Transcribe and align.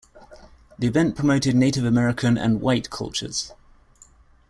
The 0.79 0.87
event 0.87 1.15
promoted 1.15 1.55
Native 1.55 1.85
American 1.85 2.35
and 2.35 2.59
"White" 2.59 2.89
cultures. 2.89 3.53